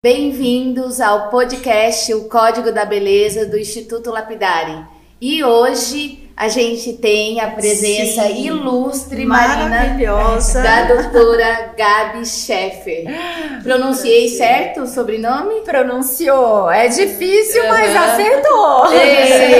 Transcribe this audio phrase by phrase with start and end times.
[0.00, 4.86] Bem-vindos ao podcast O Código da Beleza do Instituto Lapidari.
[5.20, 10.62] E hoje a gente tem a presença Sim, ilustre, Marina, maravilhosa.
[10.62, 13.04] da doutora Gabi Scheffer.
[13.64, 15.62] Pronunciei certo o sobrenome?
[15.62, 16.70] Pronunciou.
[16.70, 18.12] É difícil, mas Aham.
[18.12, 18.92] acertou.
[18.92, 19.58] Ei,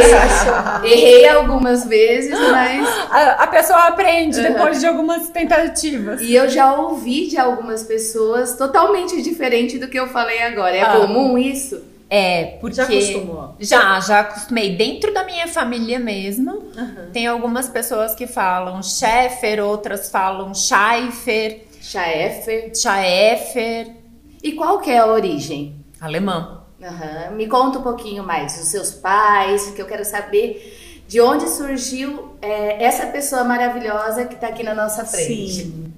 [0.93, 2.89] Errei algumas vezes, mas.
[3.11, 4.49] A, a pessoa aprende Aham.
[4.53, 6.21] depois de algumas tentativas.
[6.21, 10.77] E eu já ouvi de algumas pessoas totalmente diferente do que eu falei agora.
[10.77, 10.97] É Ah.
[11.01, 11.83] comum isso?
[12.11, 12.77] É, porque...
[12.77, 13.55] Já acostumou?
[13.61, 14.77] Já, já acostumei.
[14.77, 17.11] Dentro da minha família mesmo, Aham.
[17.13, 22.73] tem algumas pessoas que falam Scheffer, outras falam Scheifer, Schaeffer.
[22.75, 23.95] Schaeffer,
[24.43, 25.77] E qual que é a origem?
[26.01, 26.63] alemã.
[26.83, 27.33] Aham.
[27.33, 32.37] Me conta um pouquinho mais dos seus pais, que eu quero saber de onde surgiu
[32.41, 35.65] é, essa pessoa maravilhosa que está aqui na nossa frente.
[35.65, 35.93] Sim.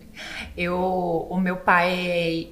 [0.56, 1.92] Eu, o meu pai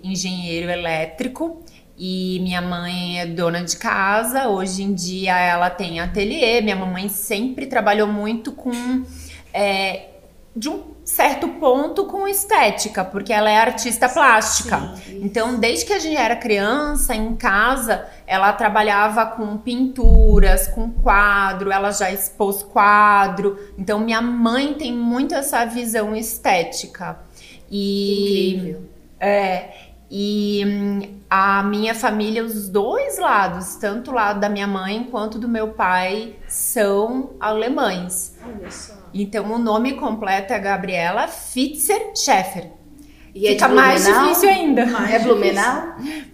[0.03, 1.63] é engenheiro elétrico
[1.99, 4.49] e minha mãe é dona de casa.
[4.49, 6.61] Hoje em dia ela tem ateliê.
[6.61, 9.05] Minha mamãe sempre trabalhou muito com,
[9.53, 10.11] é,
[10.55, 14.95] de um certo ponto, com estética, porque ela é artista plástica.
[15.05, 15.21] Sim.
[15.25, 21.73] Então, desde que a gente era criança, em casa, ela trabalhava com pinturas, com quadro,
[21.73, 23.59] ela já expôs quadro.
[23.79, 27.19] Então, minha mãe tem muito essa visão estética.
[27.71, 28.83] E Incrível.
[29.19, 35.05] é, e hum, a minha família, os dois lados, tanto o lado da minha mãe
[35.11, 38.37] quanto do meu pai, são alemães.
[38.45, 38.95] Olha só.
[39.13, 42.71] Então, o nome completo é Gabriela Fitzer Scheffer.
[43.35, 44.29] E é Fica mais Blumenau?
[44.29, 44.87] difícil ainda.
[44.87, 45.83] Mais É Blumenau?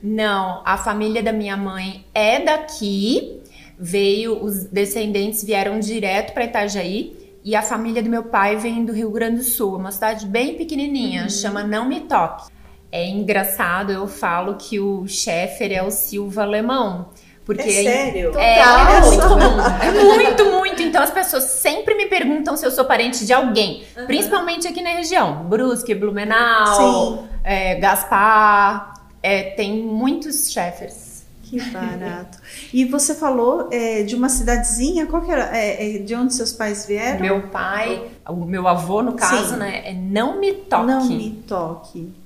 [0.02, 3.41] Não, a família da minha mãe é daqui.
[3.78, 7.17] Veio, os descendentes vieram direto para Itajaí.
[7.45, 10.56] E a família do meu pai vem do Rio Grande do Sul, uma cidade bem
[10.56, 12.50] pequenininha, chama Não Me Toque.
[12.95, 17.09] É engraçado, eu falo que o Scheffer é o Silva alemão.
[17.45, 18.39] Porque É sério?
[18.39, 19.61] É, é muito comum.
[19.83, 20.81] É muito, muito.
[20.81, 23.83] Então as pessoas sempre me perguntam se eu sou parente de alguém.
[24.07, 25.42] Principalmente aqui na região.
[25.42, 27.29] Brusque, Blumenau, Sim.
[27.42, 28.95] é, Gaspar.
[29.20, 31.24] É, tem muitos chefers.
[31.42, 32.39] Que barato.
[32.73, 35.51] E você falou é, de uma cidadezinha, qual que era?
[35.57, 37.20] É, é, de onde seus pais vieram?
[37.20, 39.57] Meu pai, o meu avô, no caso, Sim.
[39.57, 39.83] né?
[39.85, 40.86] É não me toque.
[40.86, 42.23] Não me toque.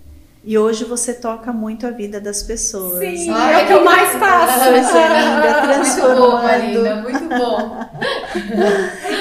[0.48, 3.00] E hoje você toca muito a vida das pessoas.
[3.00, 4.64] Sim, Ai, é o que eu mais faço.
[4.70, 7.02] Coisa linda, Muito bom, Marina, transformando.
[7.02, 7.76] muito bom.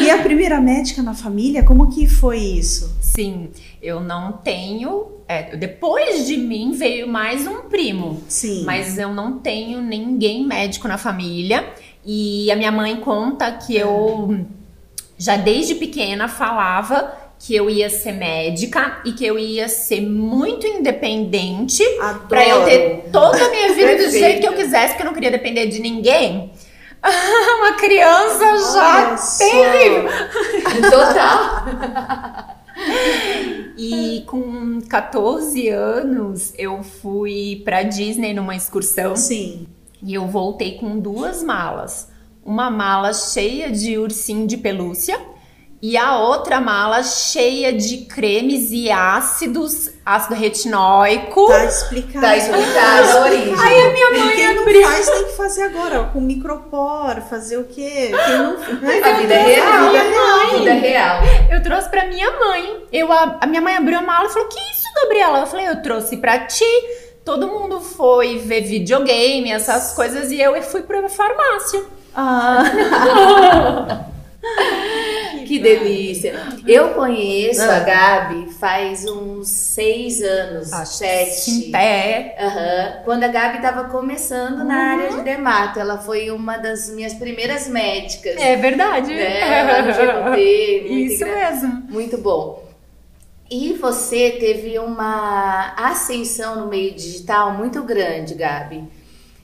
[0.02, 2.96] E a primeira médica na família, como que foi isso?
[3.02, 3.50] Sim,
[3.82, 5.18] eu não tenho.
[5.28, 8.22] é, depois de mim veio mais um primo.
[8.30, 8.64] Sim.
[8.64, 11.74] Mas eu não tenho ninguém médico na família.
[12.06, 14.46] E a minha mãe conta que eu
[15.18, 20.66] já desde pequena falava que eu ia ser médica e que eu ia ser muito
[20.66, 21.84] independente
[22.28, 25.14] pra eu ter toda a minha vida do jeito que eu quisesse, porque eu não
[25.14, 26.52] queria depender de ninguém.
[27.04, 30.10] Uma criança já terrível.
[30.90, 32.58] Total.
[33.80, 39.16] E com 14 anos eu fui pra Disney numa excursão.
[39.16, 39.68] Sim.
[40.02, 42.10] E eu voltei com duas malas.
[42.44, 45.20] Uma mala cheia de ursinho de pelúcia
[45.80, 51.48] e a outra mala cheia de cremes e ácidos, ácido retinóico.
[51.48, 52.26] Tá explicado.
[52.26, 53.56] Tá explicado a origem.
[53.60, 54.82] Aí a minha mãe quem não abriu.
[54.82, 58.12] faz tem que fazer agora, ó, com micropor, fazer o quê?
[58.26, 59.96] Quem não A vida real.
[59.96, 61.20] A vida real.
[61.52, 62.86] Eu trouxe pra minha mãe.
[62.92, 65.42] Eu, a, a minha mãe abriu a mala e falou: Que isso, Gabriela?
[65.42, 66.66] Eu falei: Eu trouxe pra ti.
[67.24, 71.84] Todo mundo foi ver videogame, essas coisas, e eu fui pra farmácia.
[72.16, 72.64] Ah,
[75.46, 76.34] Que delícia.
[76.68, 81.32] Eu conheço a Gabi faz uns seis anos, sete.
[81.40, 82.36] Sim, é.
[82.40, 83.04] Aham.
[83.06, 87.68] Quando a Gabi estava começando na área de dermato, ela foi uma das minhas primeiras
[87.70, 88.36] médicas.
[88.38, 89.14] É verdade.
[89.14, 90.36] Né?
[90.38, 91.84] Isso engra- mesmo.
[91.90, 92.68] Muito bom.
[93.50, 98.84] E você teve uma ascensão no meio digital muito grande, Gabi.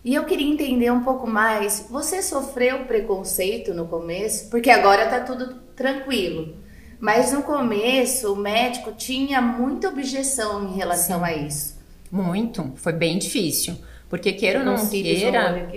[0.04, 1.88] E eu queria entender um pouco mais.
[1.90, 4.50] Você sofreu preconceito no começo?
[4.50, 6.56] Porque agora tá tudo tranquilo.
[7.00, 11.78] Mas no começo o médico tinha muita objeção em relação a isso.
[12.12, 12.72] Muito.
[12.76, 13.76] Foi bem difícil.
[14.10, 15.70] Porque queira ou não Um queira.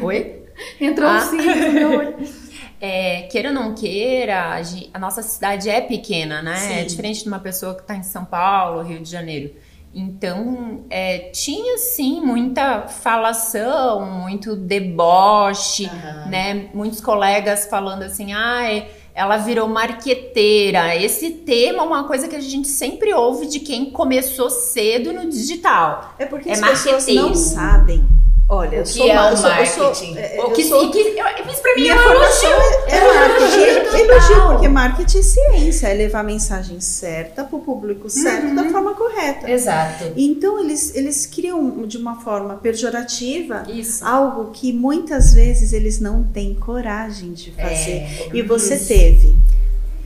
[0.00, 0.42] Oi?
[0.80, 1.20] Entrou um Ah.
[1.20, 2.16] cílio no meu olho.
[2.82, 4.54] É, queira ou não queira,
[4.94, 6.56] a nossa cidade é pequena, né?
[6.56, 6.72] Sim.
[6.72, 9.52] É diferente de uma pessoa que está em São Paulo, Rio de Janeiro.
[9.92, 16.26] Então, é, tinha sim muita falação, muito deboche, Aham.
[16.30, 16.68] né?
[16.72, 20.94] Muitos colegas falando assim, ai, ela virou marqueteira.
[20.94, 25.28] Esse tema é uma coisa que a gente sempre ouve de quem começou cedo no
[25.28, 26.14] digital.
[26.18, 28.04] é porque É as pessoas não sabem
[28.52, 30.18] Olha, o que é o marketing?
[30.18, 33.96] É, o que, sou, que, isso pra mim é é, é marketing.
[33.96, 38.46] É elogio, porque marketing é ciência, é levar a mensagem certa para o público certo
[38.46, 38.54] Uhum.
[38.56, 39.48] da forma correta.
[39.48, 40.12] Exato.
[40.16, 44.04] Então eles, eles criam de uma forma pejorativa Isso.
[44.04, 48.02] algo que muitas vezes eles não têm coragem de fazer.
[48.02, 48.88] É, e você isso.
[48.88, 49.36] teve.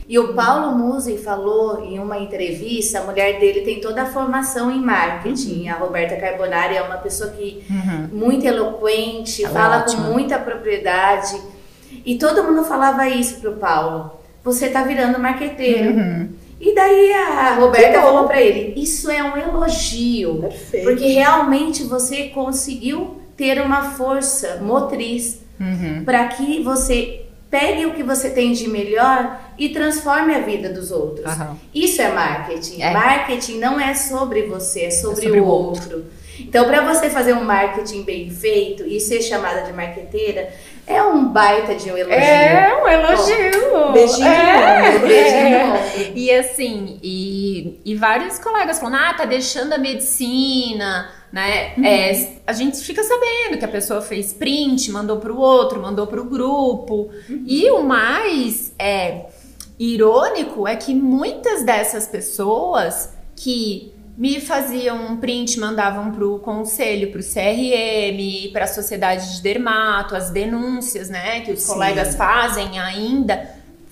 [0.07, 4.69] E o Paulo Musi falou em uma entrevista, a mulher dele tem toda a formação
[4.71, 5.67] em marketing.
[5.67, 8.09] A Roberta Carbonari é uma pessoa que Uhum.
[8.11, 10.03] muito eloquente, Ela é fala ótima.
[10.05, 11.41] com muita propriedade.
[12.05, 14.11] E todo mundo falava isso pro Paulo.
[14.43, 15.95] Você tá virando marqueteiro.
[15.95, 16.29] Uhum.
[16.61, 20.35] E daí a Roberta falou pra ele: Isso é um elogio.
[20.41, 20.83] Perfeito.
[20.85, 26.03] Porque realmente você conseguiu ter uma força motriz Uhum.
[26.05, 30.91] para que você pegue o que você tem de melhor e transforme a vida dos
[30.91, 31.25] outros.
[31.25, 31.57] Aham.
[31.73, 32.81] Isso é marketing.
[32.81, 32.91] É.
[32.91, 36.05] Marketing não é sobre você, é sobre, sobre o o outro.
[36.39, 40.49] Então, para você fazer um marketing bem feito e ser chamada de marqueteira,
[40.85, 42.19] é um baita de um elogio.
[42.19, 43.91] É um elogio.
[43.93, 44.99] Beijinho É.
[44.99, 46.11] beijinho É.
[46.13, 51.73] E assim, e, e vários colegas falando, ah, tá deixando a medicina, né?
[51.83, 56.23] É, a gente fica sabendo que a pessoa fez print, mandou pro outro, mandou pro
[56.23, 57.09] grupo.
[57.45, 59.25] E o mais é,
[59.77, 67.19] irônico é que muitas dessas pessoas que me faziam um print, mandavam pro conselho, pro
[67.21, 71.73] CRM, para a sociedade de dermato, as denúncias, né, que os Sim.
[71.73, 73.49] colegas fazem ainda.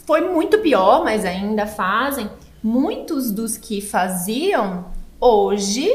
[0.08, 2.30] Foi muito pior, mas ainda fazem.
[2.64, 4.86] Muitos dos que faziam
[5.20, 5.92] hoje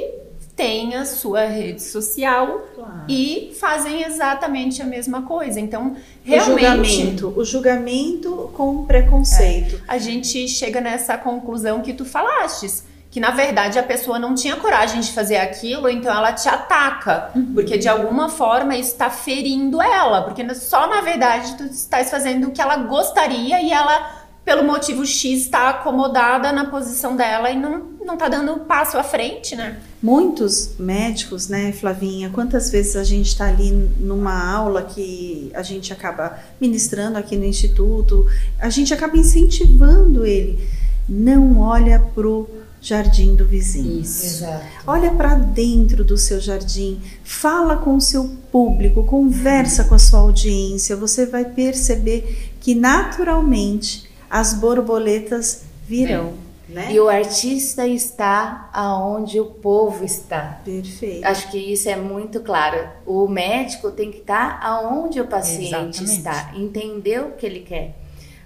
[0.59, 3.05] têm a sua rede social Claro.
[3.09, 5.59] e fazem exatamente a mesma coisa.
[5.61, 9.81] Então, O realmente, julgamento, o julgamento com preconceito.
[9.87, 12.85] a gente chega nessa conclusão que tu falastes.
[13.11, 17.31] Que na verdade a pessoa não tinha coragem de fazer aquilo, então ela te ataca.
[17.55, 20.23] Porque de alguma forma isso está ferindo ela.
[20.23, 25.05] Porque só na verdade tu estás fazendo o que ela gostaria e ela, pelo motivo
[25.05, 29.79] X, está acomodada na posição dela e não, não tá dando passo à frente, né?
[30.03, 32.31] Muitos médicos, né, Flavinha?
[32.31, 37.45] Quantas vezes a gente está ali numa aula que a gente acaba ministrando aqui no
[37.45, 38.27] instituto,
[38.59, 40.67] a gente acaba incentivando ele.
[41.07, 42.49] Não olha pro
[42.81, 44.01] jardim do vizinho.
[44.01, 44.65] Exato.
[44.87, 50.21] Olha para dentro do seu jardim, fala com o seu público, conversa com a sua
[50.21, 50.97] audiência.
[50.97, 56.35] Você vai perceber que naturalmente as borboletas virão,
[56.69, 56.93] né?
[56.93, 60.61] E o artista está aonde o povo está.
[60.65, 61.25] Perfeito.
[61.25, 62.89] Acho que isso é muito claro.
[63.07, 66.03] O médico tem que estar aonde o paciente Exatamente.
[66.05, 67.97] está, entender o que ele quer.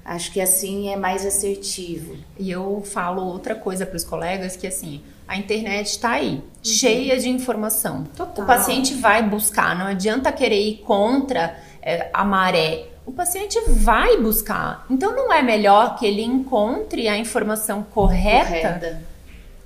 [0.05, 2.17] Acho que assim é mais assertivo.
[2.38, 7.19] E eu falo outra coisa para os colegas que assim, a internet está aí, cheia
[7.19, 8.05] de informação.
[8.17, 8.44] Total.
[8.44, 12.88] O paciente vai buscar, não adianta querer ir contra é, a maré.
[13.04, 14.87] O paciente vai buscar.
[14.88, 19.02] Então não é melhor que ele encontre a informação correta, Correta.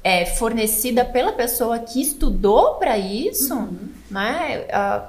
[0.03, 3.89] É, fornecida pela pessoa que estudou para isso, Uhum.
[4.11, 4.65] né?
[4.73, 5.03] A,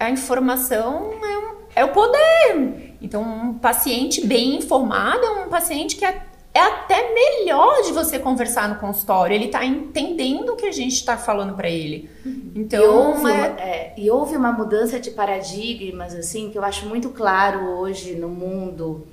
[0.00, 2.94] a informação é, um- é o poder.
[3.02, 6.22] Então, um paciente bem informado é um paciente que é,
[6.56, 9.34] é até melhor de você conversar no consultório.
[9.34, 12.08] Ele tá entendendo o que a gente está falando para ele.
[12.24, 16.64] e, Então, houve uma, é, é, e houve uma mudança de paradigmas, assim, que eu
[16.64, 19.06] acho muito claro hoje no mundo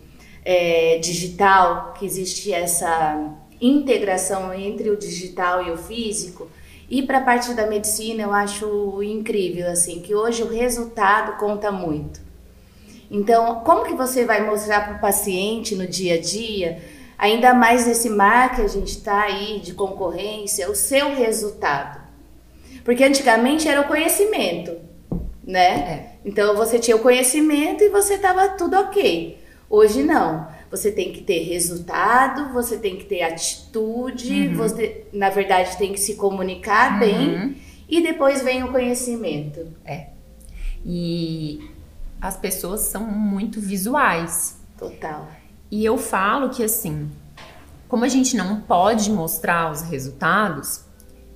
[0.46, 6.50] é, digital, que existe essa integração entre o digital e o físico.
[6.90, 11.72] E para a parte da medicina, eu acho incrível, assim, que hoje o resultado conta
[11.72, 12.22] muito.
[13.10, 16.82] Então, como que você vai mostrar para o paciente no dia a dia,
[17.18, 22.02] ainda mais nesse mar que a gente está aí de concorrência, o seu resultado?
[22.84, 24.78] Porque antigamente era o conhecimento,
[25.44, 26.14] né?
[26.26, 29.42] Então você tinha o conhecimento e você estava tudo ok.
[29.70, 30.48] Hoje não.
[30.70, 36.00] Você tem que ter resultado, você tem que ter atitude, você, na verdade, tem que
[36.00, 39.72] se comunicar bem e depois vem o conhecimento.
[40.86, 41.70] e
[42.20, 44.58] as pessoas são muito visuais.
[44.78, 45.28] Total.
[45.74, 47.10] E eu falo que assim,
[47.88, 50.82] como a gente não pode mostrar os resultados,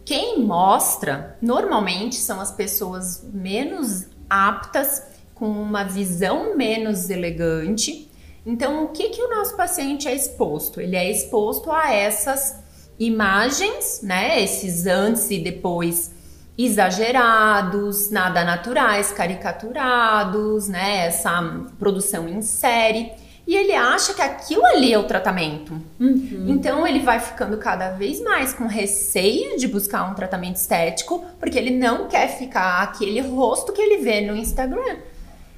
[0.05, 5.01] quem mostra normalmente são as pessoas menos aptas,
[5.33, 8.11] com uma visão menos elegante.
[8.45, 10.79] Então, o que, que o nosso paciente é exposto?
[10.79, 12.59] Ele é exposto a essas
[12.99, 14.39] imagens, né?
[14.39, 16.11] Esses antes e depois
[16.55, 21.07] exagerados, nada naturais, caricaturados, né?
[21.07, 21.41] Essa
[21.79, 23.25] produção em série.
[23.47, 25.71] E ele acha que aquilo ali é o tratamento.
[25.97, 26.45] Uhum.
[26.49, 31.57] Então ele vai ficando cada vez mais com receio de buscar um tratamento estético, porque
[31.57, 34.97] ele não quer ficar aquele rosto que ele vê no Instagram.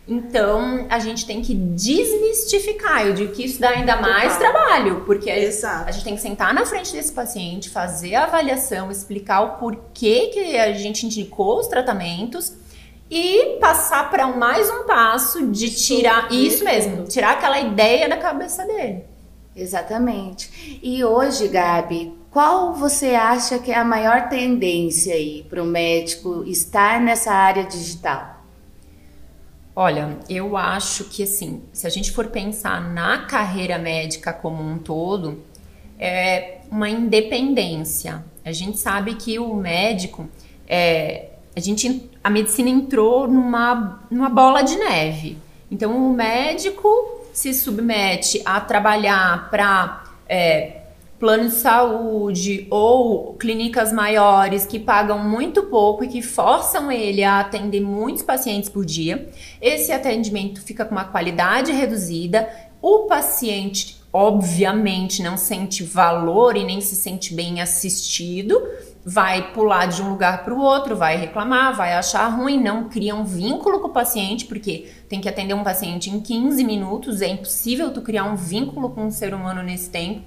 [0.08, 3.08] Então a gente tem que desmistificar.
[3.08, 5.90] Eu digo que isso dá ainda mais trabalho, porque Exato.
[5.90, 10.28] a gente tem que sentar na frente desse paciente, fazer a avaliação, explicar o porquê
[10.32, 12.54] que a gente indicou os tratamentos
[13.10, 18.66] e passar para mais um passo de tirar isso mesmo, tirar aquela ideia da cabeça
[18.66, 19.04] dele.
[19.56, 20.80] Exatamente.
[20.82, 26.44] E hoje, Gabi, qual você acha que é a maior tendência aí para o médico
[26.46, 28.44] estar nessa área digital?
[29.76, 34.78] Olha, eu acho que assim, se a gente for pensar na carreira médica como um
[34.78, 35.42] todo,
[35.98, 38.24] é uma independência.
[38.46, 40.30] A gente sabe que o médico,
[40.68, 45.38] é, a gente, a medicina entrou numa, numa bola de neve.
[45.72, 46.90] Então o médico
[47.34, 50.04] se submete a trabalhar para
[51.20, 57.42] plano de saúde ou clínicas maiores que pagam muito pouco e que forçam ele a
[57.42, 59.30] atender muitos pacientes por dia.
[59.62, 62.48] Esse atendimento fica com uma qualidade reduzida.
[62.82, 68.62] O paciente, obviamente, não sente valor e nem se sente bem assistido.
[69.06, 73.16] Vai pular de um lugar para o outro, vai reclamar, vai achar ruim, não cria
[73.16, 77.28] um vínculo com o paciente, porque tem que atender um paciente em 15 minutos, é
[77.28, 80.22] impossível tu criar um vínculo com um ser humano nesse tempo.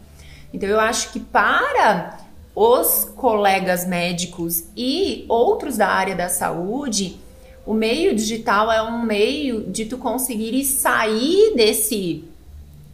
[0.53, 2.19] Então eu acho que para
[2.55, 7.19] os colegas médicos e outros da área da saúde,
[7.65, 12.25] o meio digital é um meio de tu conseguir sair desse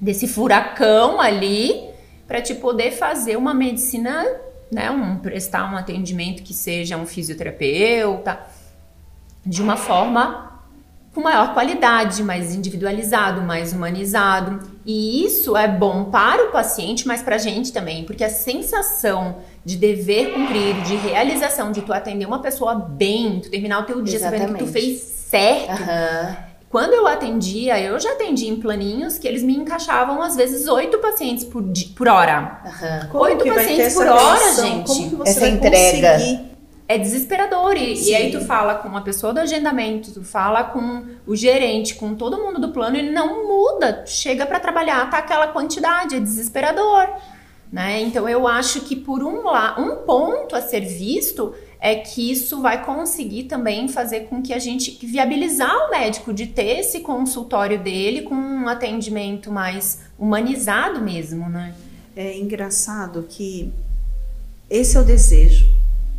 [0.00, 1.88] desse furacão ali
[2.26, 4.25] para te poder fazer uma medicina,
[4.71, 8.39] né, um prestar um atendimento que seja um fisioterapeuta
[9.45, 10.49] de uma forma
[11.15, 14.61] com maior qualidade, mais individualizado, mais humanizado.
[14.87, 19.39] E isso é bom para o paciente, mas para a gente também, porque a sensação
[19.65, 24.01] de dever cumprido, de realização, de tu atender uma pessoa bem, tu terminar o teu
[24.03, 24.73] dia sabendo que tu Exatamente.
[24.73, 25.71] fez certo.
[25.71, 26.48] Aham.
[26.71, 30.99] Quando eu atendia, eu já atendi em planinhos que eles me encaixavam às vezes oito
[30.99, 32.61] pacientes por, di- por hora.
[33.15, 34.67] Oito pacientes por hora, relação?
[34.67, 34.87] gente.
[34.87, 36.13] Como que você Essa vai entrega.
[36.13, 36.41] conseguir?
[36.87, 37.75] É desesperador.
[37.77, 38.11] E, Sim.
[38.11, 42.15] e aí tu fala com a pessoa do agendamento, tu fala com o gerente, com
[42.15, 44.05] todo mundo do plano, ele não muda.
[44.07, 47.09] Chega pra trabalhar, tá aquela quantidade, é desesperador.
[47.71, 48.01] Né?
[48.01, 52.61] Então eu acho que por um, la um ponto a ser visto é que isso
[52.61, 57.78] vai conseguir também fazer com que a gente viabilizar o médico de ter esse consultório
[57.78, 61.75] dele com um atendimento mais humanizado mesmo, né?
[62.16, 63.73] É engraçado que
[64.68, 65.77] esse é o desejo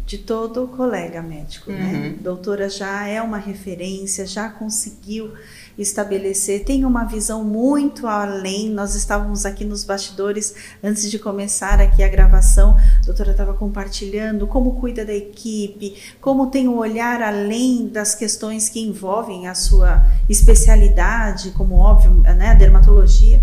[0.09, 2.15] de todo colega médico, né?
[2.17, 2.23] Uhum.
[2.23, 5.33] Doutora já é uma referência, já conseguiu
[5.77, 8.71] estabelecer, tem uma visão muito além.
[8.71, 12.75] Nós estávamos aqui nos bastidores antes de começar aqui a gravação.
[13.03, 18.67] A doutora estava compartilhando como cuida da equipe, como tem um olhar além das questões
[18.67, 23.39] que envolvem a sua especialidade, como óbvio, né, a dermatologia.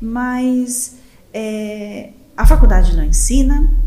[0.00, 0.96] Mas
[1.32, 3.83] é, a faculdade não ensina.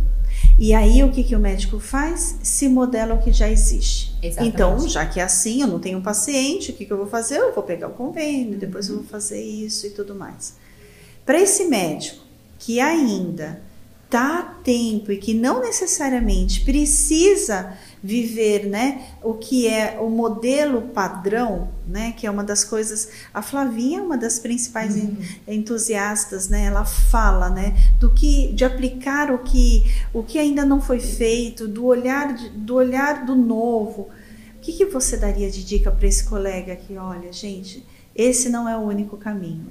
[0.59, 2.39] E aí o que, que o médico faz?
[2.41, 4.15] Se modela o que já existe.
[4.21, 4.55] Exatamente.
[4.55, 7.07] Então, já que é assim, eu não tenho um paciente, o que, que eu vou
[7.07, 7.37] fazer?
[7.37, 10.55] Eu vou pegar o convênio, depois eu vou fazer isso e tudo mais.
[11.25, 12.25] Para esse médico
[12.57, 13.61] que ainda
[14.05, 20.82] está a tempo e que não necessariamente precisa viver, né, o que é o modelo
[20.84, 26.48] padrão, né, que é uma das coisas, a Flavinha é uma das principais en- entusiastas,
[26.48, 31.00] né, ela fala, né, do que de aplicar o que o que ainda não foi
[31.00, 34.10] feito, do olhar do olhar do novo.
[34.56, 38.68] O que, que você daria de dica para esse colega que, olha, gente, esse não
[38.68, 39.68] é o único caminho.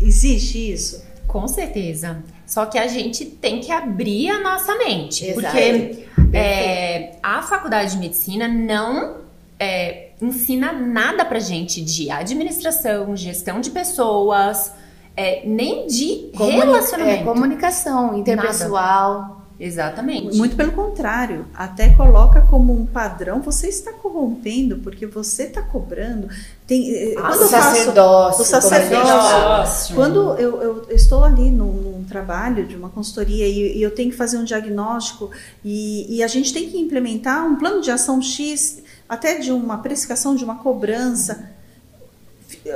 [0.00, 1.02] Existe isso?
[1.28, 2.22] Com certeza.
[2.46, 5.24] Só que a gente tem que abrir a nossa mente.
[5.24, 5.40] Exato.
[5.56, 9.16] Porque é, a faculdade de medicina não
[9.58, 14.72] é, ensina nada pra gente de administração, gestão de pessoas,
[15.16, 17.20] é, nem de Comuni- relacionamento.
[17.20, 19.41] é, comunicação interpessoal.
[19.64, 20.36] Exatamente.
[20.36, 26.28] Muito pelo contrário, até coloca como um padrão, você está corrompendo, porque você está cobrando.
[26.66, 28.42] Tem, eh, Ah, quando o eu faço- sacerdócio.
[28.42, 29.06] o sacerdócio.
[29.06, 29.94] gente fala.
[29.94, 34.10] Quando eu, eu estou ali num, num trabalho de uma consultoria e, e eu tenho
[34.10, 35.30] que fazer um diagnóstico
[35.64, 39.78] e, e a gente tem que implementar um plano de ação X, até de uma
[39.78, 41.50] precificação, de uma cobrança,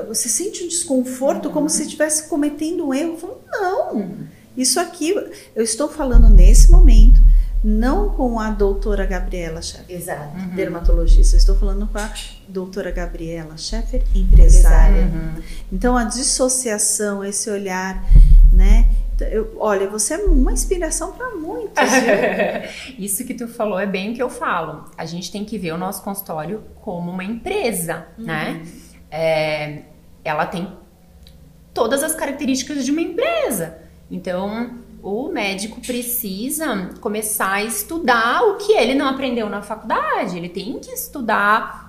[0.09, 3.13] você sente um desconforto como se estivesse cometendo um erro.
[3.13, 4.11] Eu falo, não,
[4.57, 5.15] isso aqui,
[5.55, 7.21] eu estou falando nesse momento
[7.63, 10.37] não com a doutora Gabriela Scheffer, Exato.
[10.37, 10.55] Uhum.
[10.55, 11.35] dermatologista.
[11.35, 12.13] Eu estou falando com a
[12.47, 15.03] doutora Gabriela Scheffer, empresária.
[15.03, 15.43] Uhum.
[15.73, 18.05] Então, a dissociação, esse olhar,
[18.53, 18.89] né?
[19.19, 21.83] Eu, olha, você é uma inspiração para muitos.
[22.99, 24.85] Isso que tu falou é bem o que eu falo.
[24.97, 28.63] A gente tem que ver o nosso consultório como uma empresa, né?
[29.11, 29.83] É,
[30.23, 30.73] ela tem
[31.73, 33.86] todas as características de uma empresa.
[34.11, 34.71] Então,
[35.03, 40.37] o médico precisa começar a estudar o que ele não aprendeu na faculdade.
[40.37, 41.87] Ele tem que estudar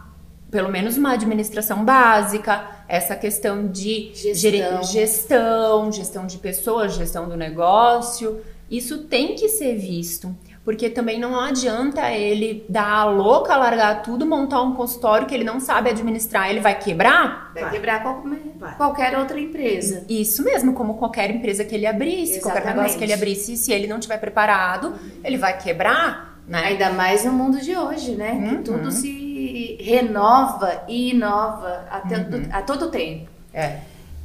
[0.49, 4.83] pelo menos uma administração básica, essa questão de Gestão.
[4.83, 8.41] gestão, gestão de pessoas, gestão do negócio.
[8.69, 10.33] Isso tem que ser visto.
[10.67, 15.45] Porque também não adianta ele dar a louca, largar tudo, montar um consultório que ele
[15.45, 17.51] não sabe administrar, ele vai quebrar?
[17.53, 17.71] Vai, Vai.
[17.71, 18.75] quebrar qualquer, Vai.
[18.75, 20.03] qualquer outra empresa.
[20.09, 22.75] Isso mesmo, como qualquer empresa que ele abrisse, qualquer Exatamente.
[22.79, 24.93] negócio que ele abrisse, se ele não tiver preparado,
[25.23, 26.59] ele vai quebrar, né?
[26.65, 28.33] Ainda mais no mundo de hoje, né?
[28.33, 28.49] Uhum.
[28.57, 32.49] Que tudo se renova e inova a, todo- Uhum.
[32.51, 33.29] a todo tempo.
[33.53, 33.77] É.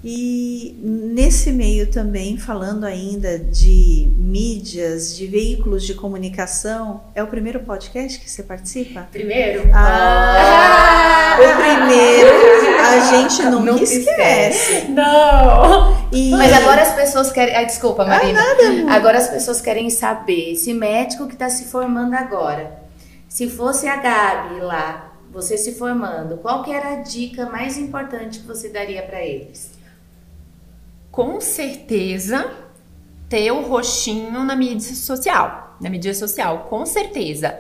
[0.05, 7.61] E nesse meio também, falando ainda de mídias, de veículos de comunicação, é o primeiro
[7.61, 9.07] podcast que você participa?
[9.13, 12.33] Primeiro, Ah, o primeiro
[12.81, 14.89] a gente nunca, Nunca esquece.
[14.89, 15.97] Não!
[16.11, 17.55] E Mas agora as pessoas querem.
[17.55, 18.41] Ai, desculpa, Marina.
[18.41, 18.91] amor.
[18.91, 22.83] agora as pessoas querem saber esse médico que está se formando agora.
[23.29, 28.41] Se fosse a Gabi lá, você se formando, qual que era a dica mais importante
[28.41, 29.72] que você daria para eles?
[31.13, 32.51] Com certeza
[33.29, 37.55] ter o roxinho na mídia social, na mídia social, com certeza.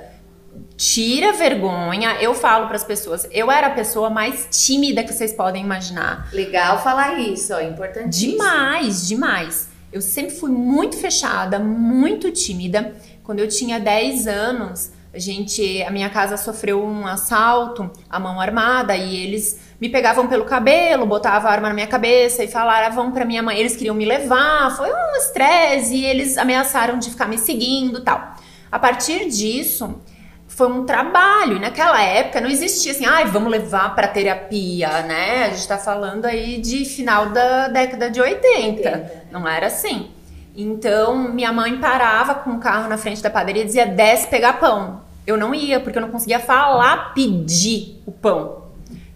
[0.74, 2.14] Tira vergonha.
[2.20, 6.30] Eu falo para as pessoas, eu era a pessoa mais tímida que vocês podem imaginar.
[6.32, 8.32] Legal falar isso, ó, importantíssimo.
[8.32, 9.68] Demais, demais.
[9.92, 12.94] Eu sempre fui muito fechada, muito tímida.
[13.22, 18.40] Quando eu tinha 10 anos, a gente, a minha casa sofreu um assalto, a mão
[18.40, 23.12] armada, e eles me pegavam pelo cabelo, botavam a arma na minha cabeça e falavam
[23.12, 27.28] pra minha mãe, eles queriam me levar, foi um estresse, e eles ameaçaram de ficar
[27.28, 28.34] me seguindo, e tal.
[28.70, 30.00] A partir disso,
[30.48, 31.56] foi um trabalho.
[31.56, 35.44] E naquela época não existia assim, ai, vamos levar pra terapia, né?
[35.44, 38.42] A gente tá falando aí de final da década de 80.
[38.88, 39.24] 80.
[39.30, 40.10] Não era assim.
[40.54, 44.54] Então, minha mãe parava com o carro na frente da padaria e dizia: desce pegar
[44.54, 45.01] pão.
[45.26, 48.62] Eu não ia, porque eu não conseguia falar, pedir o pão.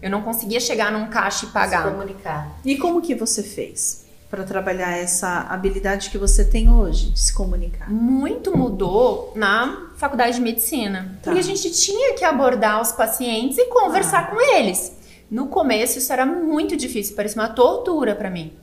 [0.01, 1.83] Eu não conseguia chegar num caixa e Se pagar.
[1.91, 2.47] comunicar.
[2.63, 7.33] E como que você fez para trabalhar essa habilidade que você tem hoje de se
[7.33, 7.89] comunicar?
[7.89, 11.17] muito mudou na faculdade de medicina.
[11.23, 11.31] Tá.
[11.31, 14.95] Porque a gente tinha que abordar os pacientes e conversar com eles.
[15.29, 18.53] No começo isso era muito difícil, parecia uma tortura pra mim.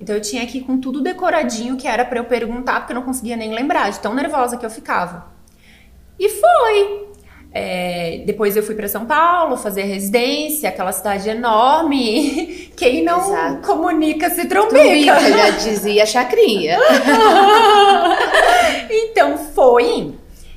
[0.00, 2.96] Então eu tinha que ir com tudo decoradinho que era pra eu perguntar, porque eu
[2.96, 5.26] não conseguia nem lembrar, de tão nervosa que eu ficava.
[6.22, 7.08] E foi.
[7.52, 12.70] É, depois eu fui pra São Paulo fazer residência, aquela cidade enorme.
[12.78, 13.66] Quem não Exato.
[13.66, 15.20] comunica se Trumbica, trombica.
[15.20, 16.78] já dizia Chacrinha.
[18.88, 20.14] então foi.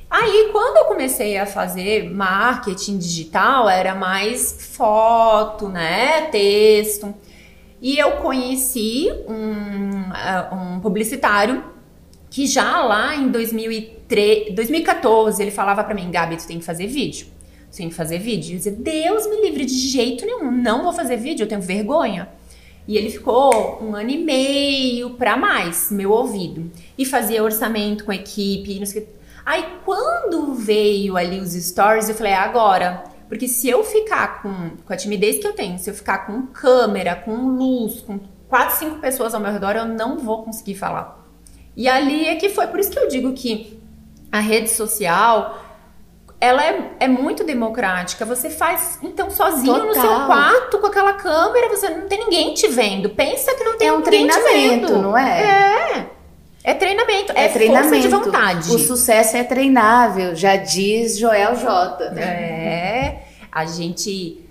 [0.08, 6.28] Aí, quando eu comecei a fazer marketing digital, era mais foto, né?
[6.30, 7.12] Texto.
[7.82, 11.62] E eu conheci um, ah, um publicitário
[12.30, 16.86] que já lá em 2003, 2014 ele falava pra mim, Gabi, tu tem que fazer
[16.86, 17.26] vídeo.
[17.70, 18.52] Tu tem que fazer vídeo.
[18.52, 22.28] Eu dizia, Deus me livre de jeito nenhum, não vou fazer vídeo, eu tenho vergonha.
[22.88, 26.70] E ele ficou um ano e meio pra mais, meu ouvido.
[26.96, 29.08] E fazia orçamento com a equipe, não sei.
[29.44, 33.04] Aí quando veio ali os stories, eu falei, "É agora.
[33.28, 36.46] Porque se eu ficar com, com a timidez que eu tenho, se eu ficar com
[36.46, 41.25] câmera, com luz, com quatro, cinco pessoas ao meu redor, eu não vou conseguir falar.
[41.76, 42.66] E ali é que foi.
[42.68, 43.78] Por isso que eu digo que
[44.32, 45.58] a rede social,
[46.40, 48.24] ela é, é muito democrática.
[48.24, 50.02] Você faz, então, sozinho no Total.
[50.02, 53.10] seu quarto, com aquela câmera, você não tem ninguém te vendo.
[53.10, 55.02] Pensa que não tem É um ninguém te treinamento, vendo.
[55.02, 55.42] não é?
[55.42, 56.16] É.
[56.64, 58.74] É treinamento, é, força de vontade.
[58.74, 62.06] O sucesso é treinável, já diz Joel J.
[62.18, 64.44] É, a gente.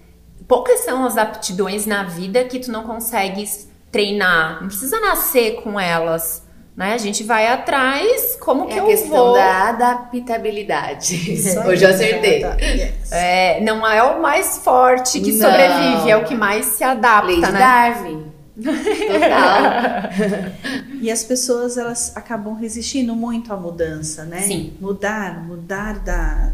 [0.48, 4.62] Poucas são as aptidões na vida que tu não consegues treinar.
[4.62, 6.45] Não precisa nascer com elas.
[6.76, 6.94] Né?
[6.94, 9.34] A gente vai atrás, como que É a eu questão vou.
[9.34, 11.34] da adaptabilidade.
[11.34, 12.44] Isso aí, Hoje eu acertei.
[12.44, 13.12] Yes.
[13.12, 15.50] É, não é o mais forte que Não.
[15.50, 17.52] sobrevive, é o que mais se adapta, de né?
[17.60, 18.26] Darwin.
[18.62, 20.56] Total.
[21.02, 24.42] E as pessoas elas acabam resistindo muito à mudança, né?
[24.42, 24.74] Sim.
[24.82, 26.52] Mudar, mudar da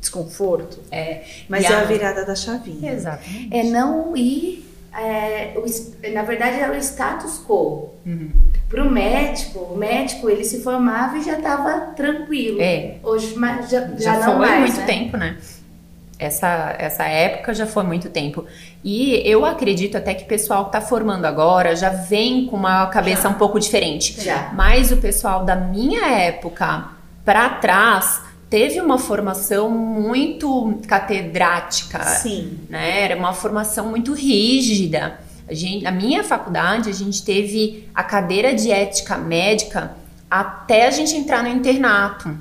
[0.00, 0.80] desconforto.
[0.90, 2.90] É, Mas é a- a virada da chavinha.
[2.92, 3.48] Exatamente.
[3.56, 4.68] É não ir.
[4.92, 5.64] é, o
[6.12, 7.90] na verdade, é o status quo.
[8.04, 8.30] Uhum.
[8.72, 12.56] Para o médico, o médico ele se formava e já estava tranquilo.
[12.58, 12.94] É.
[13.02, 14.86] Hoje já, já, Já, não foi mais, muito né?
[14.86, 15.36] tempo, né?
[16.18, 18.46] Essa, essa época já foi muito tempo.
[18.82, 22.86] E eu acredito até que o pessoal que tá formando agora já vem com uma
[22.86, 23.28] cabeça Já.
[23.28, 24.18] um pouco diferente.
[24.18, 24.50] Já.
[24.54, 26.86] Mas o pessoal da minha época
[27.26, 32.58] pra trás teve uma formação muito catedrática Sim.
[32.70, 33.02] né?
[33.02, 35.18] Era uma formação muito rígida.
[35.52, 39.94] A gente, na minha faculdade, a gente teve a cadeira de ética médica
[40.30, 42.34] até a gente entrar no internato.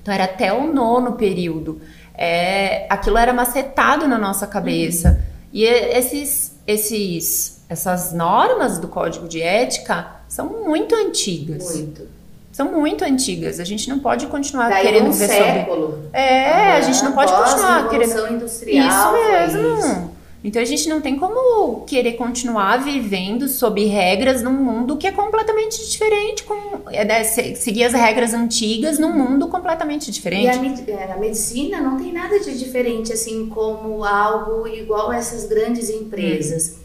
[0.00, 1.80] Então era até o nono período.
[2.14, 5.20] É, aquilo era macetado na nossa cabeça.
[5.52, 11.74] E esses, esses, essas normas do código de ética são muito antigas.
[11.74, 12.06] Muito.
[12.52, 13.58] São muito antigas.
[13.58, 15.44] A gente não pode continuar Daí querendo um ver sobre.
[15.44, 16.08] século.
[16.12, 18.88] É, a gente não pode continuar querendo industrial.
[18.88, 19.78] isso mesmo.
[19.78, 20.17] isso.
[20.44, 25.10] Então a gente não tem como querer continuar vivendo sob regras num mundo que é
[25.12, 26.54] completamente diferente, com,
[26.92, 30.90] é, né, se- seguir as regras antigas num mundo completamente E a, diferente.
[30.90, 35.90] é, a medicina não tem nada de diferente, assim, como algo igual a essas grandes
[35.90, 36.76] empresas.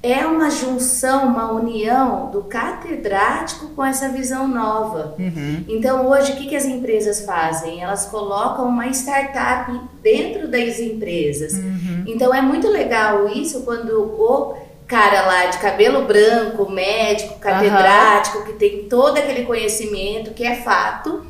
[0.00, 5.16] É uma junção, uma união do catedrático com essa visão nova.
[5.18, 5.64] Uhum.
[5.68, 7.82] Então, hoje, o que, que as empresas fazem?
[7.82, 11.54] Elas colocam uma startup dentro das empresas.
[11.54, 12.04] Uhum.
[12.06, 14.56] Então, é muito legal isso quando o
[14.86, 21.26] cara lá de cabelo branco, médico, catedrático, que tem todo aquele conhecimento, que é fato,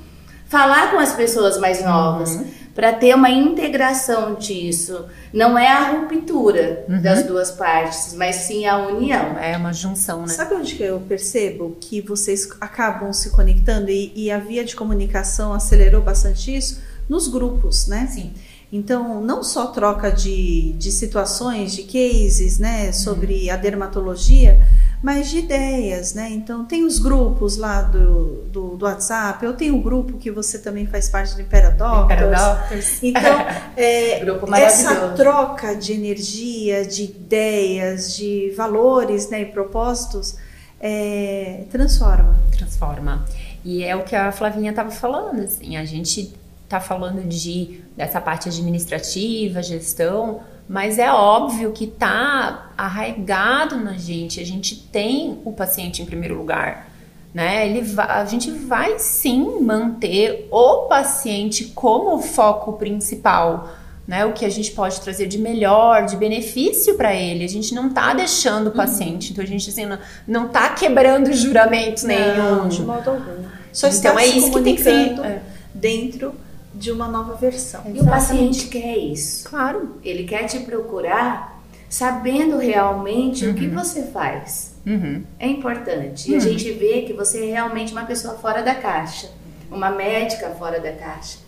[0.47, 2.39] falar com as pessoas mais novas.
[2.79, 2.91] Uhum.
[2.91, 5.07] Para ter uma integração disso.
[5.33, 7.03] Não é a ruptura Uhum.
[7.03, 9.37] das duas partes, mas sim a união.
[9.39, 10.29] É uma junção, né?
[10.29, 14.77] Sabe onde que eu percebo que vocês acabam se conectando e, e a via de
[14.77, 16.81] comunicação acelerou bastante isso?
[17.09, 18.07] Nos grupos, né?
[18.11, 18.33] Sim.
[18.71, 24.61] Então, não só troca de, de situações, de cases, né, sobre a dermatologia,
[25.03, 26.29] mas de ideias, né?
[26.31, 30.59] Então, tem os grupos lá do, do, do WhatsApp, eu tenho o grupo que você
[30.59, 31.43] também faz parte do.
[31.43, 32.99] Imperadocs.
[33.03, 33.39] Então,
[33.77, 40.37] é, Grupo essa troca de energia, de ideias, de valores né, e propósitos
[40.81, 42.37] é, transforma.
[42.57, 43.25] transforma.
[43.65, 46.35] E é o que a Flavinha estava falando, assim, a gente
[46.69, 54.41] tá falando de dessa parte administrativa, gestão, mas é óbvio que tá arraigado na gente.
[54.41, 56.91] A gente tem o paciente em primeiro lugar,
[57.33, 57.67] né?
[57.69, 63.71] Ele va- a gente vai sim manter o paciente como foco principal.
[64.07, 67.45] Né, o que a gente pode trazer de melhor, de benefício para ele.
[67.45, 69.33] A gente não tá deixando o paciente.
[69.33, 72.57] Então a gente assim, não, não tá quebrando juramentos nenhum.
[72.57, 73.45] Não, de modo algum.
[73.71, 75.11] Só está Então é isso que tem que ser.
[75.21, 75.43] É.
[75.75, 76.35] dentro
[76.75, 77.83] de uma nova versão.
[77.95, 79.49] E o paciente quer isso.
[79.49, 79.97] Claro.
[80.05, 84.75] Ele quer te procurar sabendo realmente o que você faz.
[84.87, 85.25] Uhum.
[85.39, 86.31] É importante.
[86.31, 89.31] E a gente vê que você é realmente uma pessoa fora da caixa,
[89.71, 91.39] uma médica fora da caixa.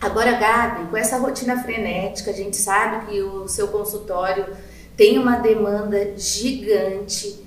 [0.00, 4.46] Agora, Gabi, com essa rotina frenética, a gente sabe que o seu consultório
[4.96, 7.40] tem uma demanda gigante.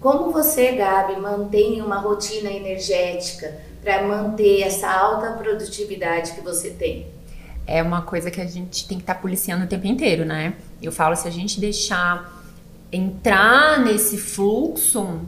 [0.00, 7.06] Como você, Gabi, mantém uma rotina energética para manter essa alta produtividade que você tem?
[7.66, 10.54] É uma coisa que a gente tem que estar policiando o tempo inteiro, né?
[10.82, 12.40] Eu falo, se a gente deixar
[12.92, 15.20] entrar nesse fluxo,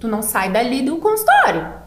[0.00, 1.86] tu não sai dali do consultório.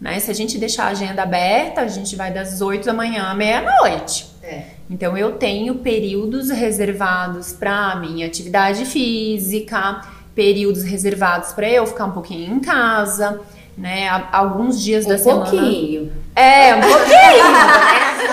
[0.00, 0.18] Né?
[0.20, 3.34] Se a gente deixar a agenda aberta, a gente vai das 8 da manhã à
[3.34, 4.30] meia-noite.
[4.42, 4.64] É.
[4.88, 10.02] Então eu tenho períodos reservados para minha atividade física,
[10.34, 13.40] períodos reservados para eu ficar um pouquinho em casa,
[13.76, 14.08] né?
[14.32, 15.40] Alguns dias da Um semana.
[15.50, 16.12] pouquinho.
[16.34, 17.46] É, um pouquinho?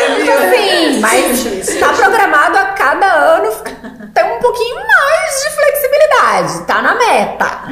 [0.00, 3.50] Assim, mas tá programado a cada ano
[4.14, 7.62] ter um pouquinho mais de flexibilidade, tá na meta.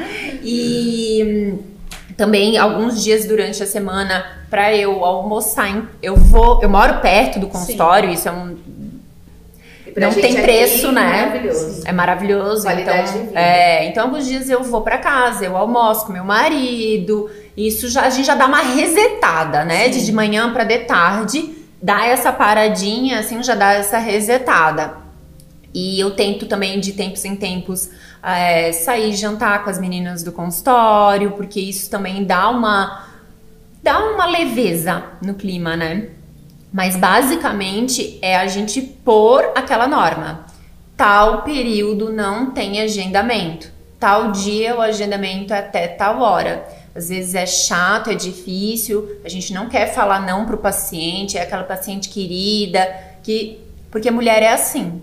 [0.43, 1.63] E hum,
[2.17, 7.39] também alguns dias durante a semana para eu almoçar, em- eu vou, eu moro perto
[7.39, 8.57] do consultório, isso é um
[10.01, 11.27] não tem aqui, preço, né?
[11.27, 11.83] Maravilhoso.
[11.85, 12.63] É maravilhoso.
[12.63, 13.41] Qualidade então, de vida.
[13.41, 17.31] É, então alguns dias eu vou pra casa, eu almoço com meu marido.
[17.57, 19.89] Isso já a gente já dá uma resetada, né?
[19.89, 24.97] De, de manhã pra de tarde, dá essa paradinha, assim, já dá essa resetada.
[25.75, 27.91] E eu tento também de tempos em tempos
[28.23, 33.07] é, sair jantar com as meninas do consultório, porque isso também dá uma
[33.83, 36.09] dá uma leveza no clima, né?
[36.73, 40.47] Mas basicamente é a gente pôr aquela norma.
[40.97, 43.71] Tal período não tem agendamento.
[43.99, 46.67] Tal dia o agendamento é até tal hora.
[46.95, 51.43] Às vezes é chato, é difícil, a gente não quer falar não pro paciente, é
[51.43, 52.89] aquela paciente querida,
[53.23, 55.01] que porque mulher é assim.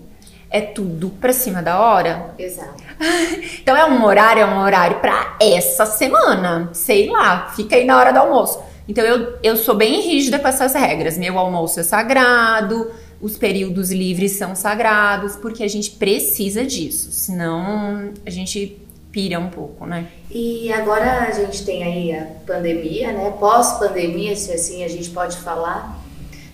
[0.50, 2.34] é tudo pra cima da hora.
[2.38, 2.84] Exato.
[3.60, 6.70] Então é um horário, é um horário pra essa semana.
[6.72, 8.62] Sei lá, fica aí na hora do almoço.
[8.88, 11.18] Então eu, eu sou bem rígida com essas regras.
[11.18, 17.10] Meu almoço é sagrado, os períodos livres são sagrados, porque a gente precisa disso.
[17.10, 20.08] Senão a gente pira um pouco, né?
[20.30, 23.34] E agora a gente tem aí a pandemia, né?
[23.40, 26.04] Pós-pandemia, se assim a gente pode falar.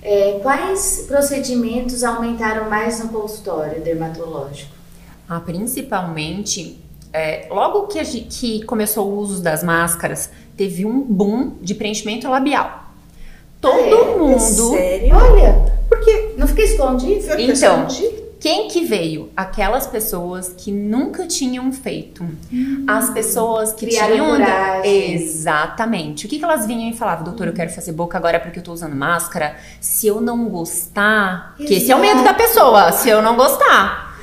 [0.00, 4.72] É, quais procedimentos aumentaram mais no consultório dermatológico?
[5.28, 6.80] Ah, principalmente,
[7.12, 12.28] é, logo que, a que começou o uso das máscaras, teve um boom de preenchimento
[12.28, 12.86] labial.
[13.60, 14.40] Todo É, mundo.
[14.70, 15.14] Sério?
[15.14, 17.40] Olha, Porque não fica escondido?
[17.40, 17.86] Então.
[18.40, 19.30] Quem que veio?
[19.36, 22.26] Aquelas pessoas que nunca tinham feito.
[22.88, 24.30] As pessoas que Criaram tinham.
[24.36, 25.12] coragem.
[25.14, 26.26] Exatamente.
[26.26, 27.22] O que, que elas vinham e falavam?
[27.22, 29.54] Doutor, eu quero fazer boca agora porque eu tô usando máscara.
[29.80, 31.54] Se eu não gostar.
[31.56, 32.90] Que esse é o medo da pessoa.
[32.90, 34.18] Se eu não gostar.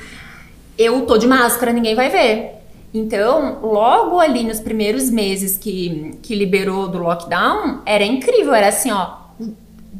[0.76, 2.59] Eu tô de máscara, ninguém vai ver.
[2.92, 8.52] Então, logo ali nos primeiros meses que, que liberou do lockdown, era incrível.
[8.52, 9.20] Era assim, ó,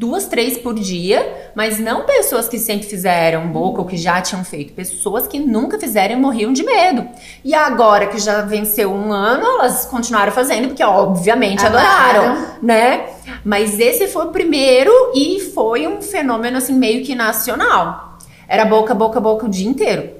[0.01, 4.43] duas, três por dia, mas não pessoas que sempre fizeram boca ou que já tinham
[4.43, 7.07] feito, pessoas que nunca fizeram e morriam de medo.
[7.45, 12.23] E agora que já venceu um ano, elas continuaram fazendo, porque obviamente Amaram.
[12.23, 13.11] adoraram, né?
[13.45, 18.19] Mas esse foi o primeiro e foi um fenômeno assim meio que nacional.
[18.49, 20.20] Era boca, boca, boca o dia inteiro.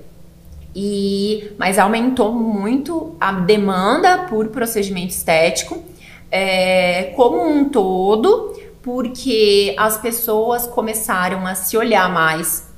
[0.75, 5.83] E, mas aumentou muito a demanda por procedimento estético
[6.31, 12.71] é, como um todo, porque as pessoas começaram a se olhar mais,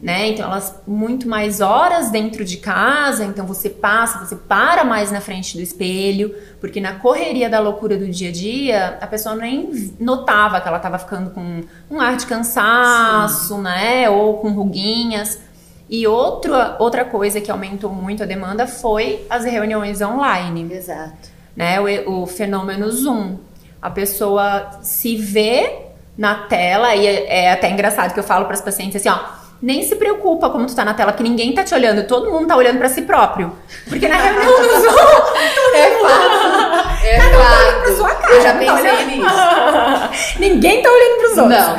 [0.00, 0.28] né?
[0.28, 5.20] Então elas muito mais horas dentro de casa, então você passa, você para mais na
[5.20, 9.92] frente do espelho, porque na correria da loucura do dia a dia, a pessoa nem
[9.98, 14.08] notava que ela estava ficando com um ar de cansaço, né?
[14.08, 15.47] Ou com ruguinhas.
[15.90, 21.28] E outra, outra coisa que aumentou muito a demanda foi as reuniões online Exato.
[21.56, 21.80] né?
[21.80, 23.36] O, o fenômeno Zoom.
[23.80, 25.78] A pessoa se vê
[26.16, 29.38] na tela, e é, é até engraçado que eu falo para as pacientes assim, ó.
[29.60, 32.46] Nem se preocupa como tu tá na tela, porque ninguém tá te olhando, todo mundo
[32.46, 33.52] tá olhando para si próprio.
[33.88, 34.88] Porque na reunião do Zoom,
[35.74, 37.04] É fato.
[37.04, 38.20] É pra sua fato.
[38.22, 39.10] cara, Eu já não tá pensei olhando.
[39.10, 40.38] nisso.
[40.38, 41.58] ninguém tá olhando pros outros.
[41.58, 41.78] Não.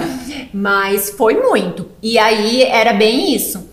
[0.54, 1.90] Mas foi muito.
[2.02, 3.69] E aí era bem isso.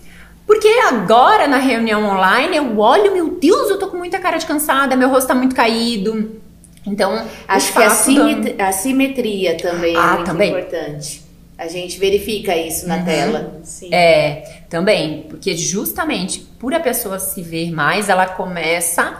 [0.47, 4.45] Porque agora na reunião online eu olho, meu Deus, eu tô com muita cara de
[4.45, 6.41] cansada, meu rosto tá muito caído.
[6.85, 10.49] Então, Acho que a, fato da- simet- a simetria também é Ah, muito também.
[10.51, 11.21] importante.
[11.57, 12.87] A gente verifica isso Uhum.
[12.87, 13.59] na tela.
[13.63, 13.89] Sim.
[13.93, 19.17] É, também, porque justamente por a pessoa se ver mais, ela começa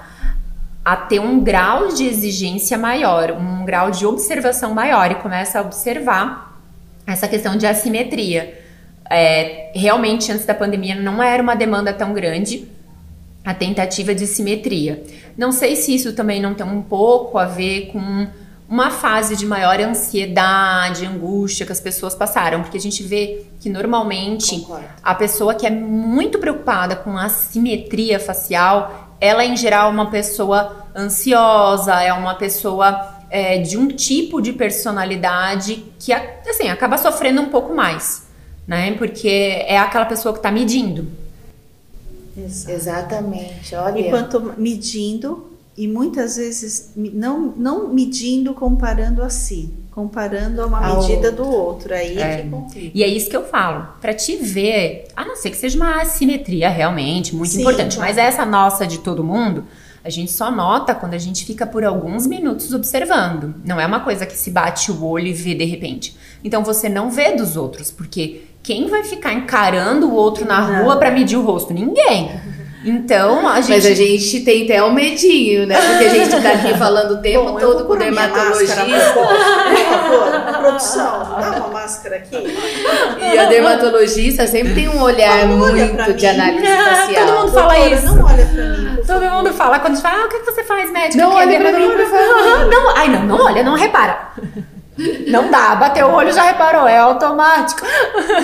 [0.86, 5.62] a ter um grau de exigência maior, um grau de observação maior e começa a
[5.62, 6.58] observar
[7.06, 8.66] essa questão de assimetria.
[9.10, 12.68] É, realmente, antes da pandemia, não era uma demanda tão grande
[13.46, 15.04] a tentativa de simetria.
[15.38, 18.28] Não sei se isso também não tem um pouco a ver com
[18.68, 23.70] uma fase de maior ansiedade, angústia que as pessoas passaram, porque a gente vê que
[23.70, 24.86] normalmente Concordo.
[25.02, 30.12] a pessoa que é muito preocupada com a simetria facial, ela em geral é uma
[30.12, 37.42] pessoa ansiosa, é uma pessoa é, de um tipo de personalidade que assim acaba sofrendo
[37.42, 38.27] um pouco mais,
[38.68, 38.94] né?
[38.96, 39.28] Porque
[39.66, 41.08] é aquela pessoa que tá medindo.
[42.38, 42.72] Exato.
[42.72, 43.76] Exatamente.
[43.76, 44.00] Olha.
[44.00, 51.02] Enquanto medindo, e muitas vezes não, não medindo comparando a si, comparando a uma Ao
[51.02, 51.94] medida do outro.
[51.94, 52.42] Aí É.
[52.42, 52.92] que complica.
[52.94, 53.88] E é isso que eu falo.
[54.02, 58.10] Pra te ver, a não ser que seja uma assimetria realmente muito Sim, importante, claro.
[58.10, 59.66] mas essa nossa de todo mundo,
[60.04, 63.54] a gente só nota quando a gente fica por alguns minutos observando.
[63.66, 66.16] Não é uma coisa que se bate o olho e vê de repente.
[66.44, 70.84] Então você não vê dos outros, porque quem vai ficar encarando o outro na Não.
[70.84, 71.74] rua pra medir o rosto?
[71.74, 72.38] Ninguém.
[72.84, 75.76] Então a gente Mas a gente tem até um medinho, né?
[75.80, 78.84] Porque a gente tá aqui falando o tempo Bom, todo com o dermatologista.
[78.86, 82.46] máscara, Por favor, produção, dá uma máscara aqui.
[83.34, 87.26] E a dermatologista sempre tem um olhar muito de análise Ah, facial.
[87.26, 88.06] todo mundo fala Doutora, isso.
[88.16, 88.98] Não olha pra mim.
[89.08, 91.24] Todo mundo fala, quando a gente fala, ah, o que, você faz, médica?
[91.24, 92.68] Não olha pra mim, por favor.
[92.70, 94.28] Não, ai, não, não olha, não repara.
[95.28, 97.86] Não dá, bateu o olho já reparou, é automático.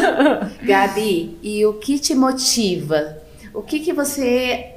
[0.61, 3.17] Gabi, e o que te motiva?
[3.53, 4.75] O que que você,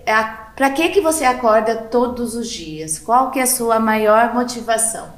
[0.54, 2.98] para que que você acorda todos os dias?
[2.98, 5.14] Qual que é a sua maior motivação?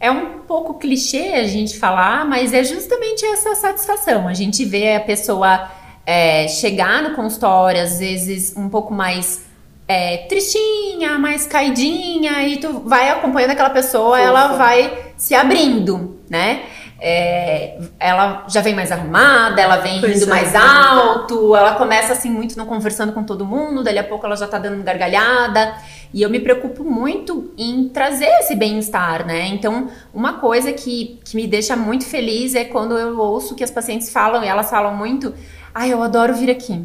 [0.00, 4.28] É um pouco clichê a gente falar, mas é justamente essa satisfação.
[4.28, 5.68] A gente vê a pessoa
[6.06, 9.44] é, chegar no consultório, às vezes um pouco mais
[9.88, 14.28] é, tristinha, mais caidinha, e tu vai acompanhando aquela pessoa, Fofa.
[14.28, 16.62] ela vai se abrindo, né?
[17.00, 20.28] É, ela já vem mais arrumada, ela vem Pois rindo é.
[20.28, 24.34] mais alto, ela começa assim muito não conversando com todo mundo, dali a pouco ela
[24.36, 25.74] já tá dando gargalhada.
[26.12, 29.46] E eu me preocupo muito em trazer esse bem-estar, né?
[29.48, 33.70] Então, uma coisa que, que me deixa muito feliz é quando eu ouço que as
[33.70, 35.34] pacientes falam, e elas falam muito,
[35.74, 36.84] ah, eu adoro vir aqui.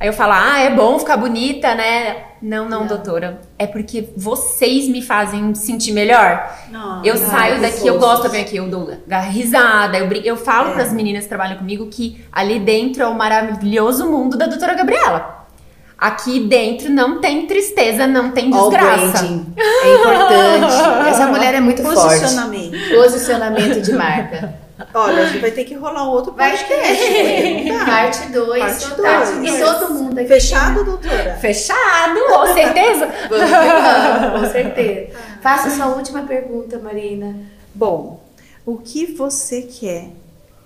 [0.00, 2.18] Aí eu falo, ah, é bom ficar bonita, né?
[2.40, 2.86] Não, não, Não.
[2.86, 3.40] doutora.
[3.58, 6.48] É porque vocês me fazem sentir melhor.
[6.70, 8.90] Não, Eu não, saio daqui, eu gosto de vir aqui, eu dou
[9.28, 10.74] risada, eu, brin- eu falo É.
[10.74, 15.36] pras meninas que trabalham comigo que ali dentro é o maravilhoso mundo da doutora Gabriela.
[15.98, 19.26] Aqui dentro não tem tristeza, não tem o desgraça.
[19.58, 21.08] É importante.
[21.08, 21.98] Essa mulher é muito forte.
[22.20, 22.94] Posicionamento.
[22.94, 24.54] Posicionamento de marca.
[24.94, 27.04] Olha, a gente vai ter que rolar outro podcast.
[27.84, 28.84] Parte 2.
[28.96, 29.46] Parte.
[29.46, 30.28] E todo mundo aqui.
[30.28, 31.36] Fechado, doutora?
[31.36, 33.08] Fechado, com certeza.
[33.28, 35.18] Vamos com certeza.
[35.42, 37.36] Faça sua última pergunta, Marina.
[37.74, 38.22] Bom,
[38.64, 40.10] o que você quer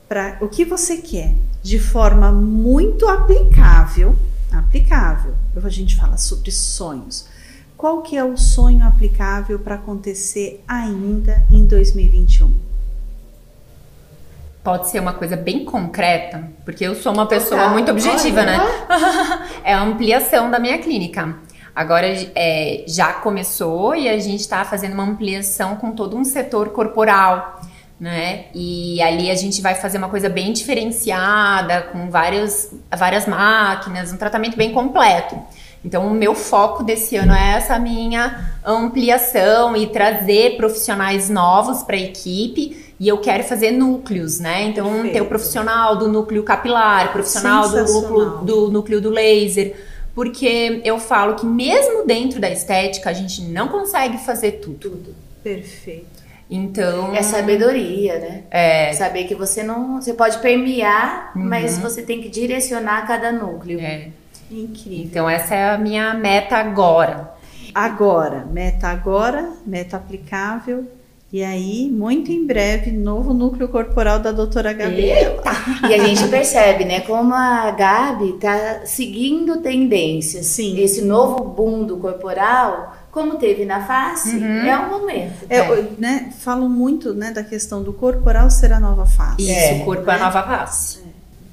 [0.08, 4.14] para o que você quer de forma muito aplicável,
[4.52, 5.34] aplicável.
[5.62, 7.26] A gente fala sobre sonhos.
[7.76, 12.71] Qual que é o sonho aplicável para acontecer ainda em 2021?
[14.62, 18.58] Pode ser uma coisa bem concreta, porque eu sou uma pessoa muito objetiva, né?
[19.64, 21.36] é a ampliação da minha clínica.
[21.74, 26.68] Agora é, já começou e a gente está fazendo uma ampliação com todo um setor
[26.68, 27.60] corporal,
[27.98, 28.44] né?
[28.54, 34.16] E ali a gente vai fazer uma coisa bem diferenciada, com vários, várias máquinas, um
[34.16, 35.36] tratamento bem completo.
[35.84, 41.96] Então, o meu foco desse ano é essa minha ampliação e trazer profissionais novos para
[41.96, 42.91] a equipe.
[43.02, 44.62] E eu quero fazer núcleos, né?
[44.62, 45.12] Então, Perfeito.
[45.14, 49.74] ter o profissional do núcleo capilar, profissional do núcleo, do núcleo do laser.
[50.14, 54.78] Porque eu falo que mesmo dentro da estética, a gente não consegue fazer tudo.
[54.78, 55.14] Tudo.
[55.42, 56.22] Perfeito.
[56.48, 58.42] Então, É sabedoria, né?
[58.52, 60.00] é, Saber que você não.
[60.00, 61.42] Você pode permear, Uhum.
[61.48, 63.80] mas você tem que direcionar cada núcleo.
[63.80, 64.10] é.
[64.48, 65.04] Incrível.
[65.06, 67.32] Então, essa é a minha meta agora.
[67.74, 70.86] Agora, meta agora, meta aplicável.
[71.32, 75.42] E aí, muito em breve, novo núcleo corporal da doutora Gabriela.
[75.88, 80.44] E a gente percebe, né, como a Gabi tá seguindo tendências.
[80.44, 80.78] Sim.
[80.78, 84.66] Esse novo boom do corporal, como teve na face, Uhum.
[84.66, 85.46] é um momento.
[85.48, 89.40] É, o- né, falam muito né, da questão do corporal ser a nova face.
[89.40, 91.00] Isso, É, o corpo é a nova face.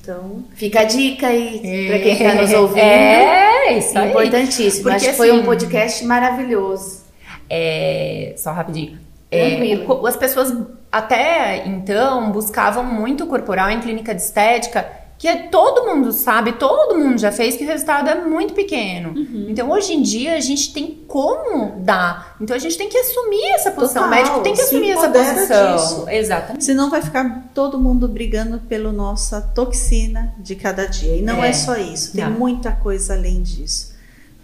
[0.01, 2.79] Então, Fica a dica aí pra quem tá nos ouvindo.
[2.79, 4.09] É, isso aí.
[4.09, 4.83] Importantíssimo.
[4.83, 7.03] Porque, Acho que foi um assim, podcast maravilhoso.
[7.49, 9.07] É, só rapidinho.
[9.31, 10.53] É, o as pessoas
[10.91, 14.89] até então buscavam muito corporal em clínica de estética,
[15.19, 19.09] que é- todo mundo sabe, todo mundo já fez que o resultado é muito pequeno.
[19.09, 19.47] Uhum.
[19.49, 22.37] Então hoje em dia a gente tem como dar.
[22.41, 24.03] Então a gente tem que assumir essa posição.
[24.03, 25.75] Total, o médico tem que assumir essa posição.
[25.75, 26.05] disso.
[26.09, 26.63] Exatamente.
[26.63, 31.17] senão vai ficar todo mundo brigando pela nossa toxina de cada dia.
[31.17, 31.53] E não é, É.
[31.53, 32.31] só isso, tem Não.
[32.31, 33.93] muita coisa além disso.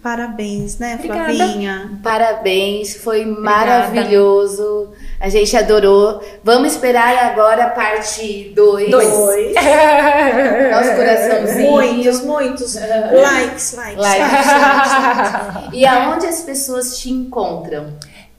[0.06, 1.34] Parabéns, né, Obrigada.
[1.34, 1.98] Flavinha?
[2.00, 4.92] Parabéns, foi maravilhoso.
[5.18, 6.22] A gente adorou.
[6.44, 8.88] Vamos esperar agora a parte 2.
[8.88, 9.08] Dois.
[10.70, 11.70] Nosso coraçãozinho.
[11.72, 13.96] Muitos, muitos likes, likes, Like.
[13.96, 15.72] likes, likes, likes.
[15.72, 17.94] E aonde as pessoas te encontram?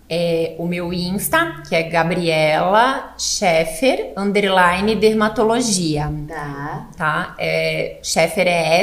[0.09, 6.09] É, o meu Insta, que é Gabriela Scheffer, underline dermatologia.
[6.29, 6.87] Tá.
[6.95, 7.35] tá?
[7.37, 8.79] É, Scheffer é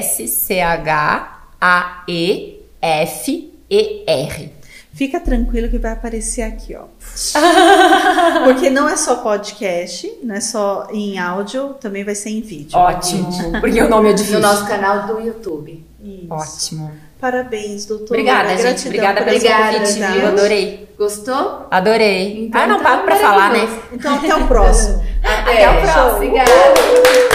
[2.85, 4.53] S-C-H-A-E-F-E-R.
[4.93, 6.85] Fica tranquilo que vai aparecer aqui, ó.
[8.45, 12.79] Porque não é só podcast, não é só em áudio, também vai ser em vídeo.
[12.79, 13.29] Ótimo,
[13.61, 14.41] porque o nome é No difícil.
[14.41, 15.85] nosso canal do YouTube.
[16.01, 16.27] Isso.
[16.31, 16.93] Ótimo.
[17.21, 18.21] Parabéns, doutora.
[18.21, 18.63] Obrigada, gente.
[18.63, 20.29] Gratidão Obrigada por pelo Obrigada, convite, viu?
[20.29, 20.89] Adorei.
[20.99, 21.67] Gostou?
[21.71, 22.47] Adorei.
[22.47, 23.69] Então ah, não tá pago pra falar, né?
[23.93, 25.05] Então, até o próximo.
[25.25, 26.17] Até o próximo.
[26.17, 27.34] Obrigada.